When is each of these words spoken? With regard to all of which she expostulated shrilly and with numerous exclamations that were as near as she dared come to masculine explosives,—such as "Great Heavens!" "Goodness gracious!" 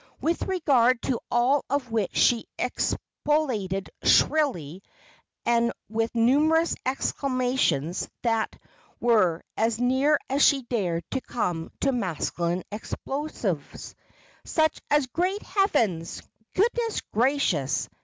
With 0.19 0.47
regard 0.47 0.99
to 1.03 1.19
all 1.29 1.63
of 1.69 1.91
which 1.91 2.17
she 2.17 2.47
expostulated 2.57 3.91
shrilly 4.03 4.81
and 5.45 5.71
with 5.89 6.15
numerous 6.15 6.73
exclamations 6.87 8.09
that 8.23 8.57
were 8.99 9.43
as 9.55 9.77
near 9.77 10.17
as 10.27 10.43
she 10.43 10.63
dared 10.63 11.03
come 11.27 11.69
to 11.81 11.91
masculine 11.91 12.63
explosives,—such 12.71 14.81
as 14.89 15.05
"Great 15.05 15.43
Heavens!" 15.43 16.23
"Goodness 16.55 17.01
gracious!" 17.13 17.87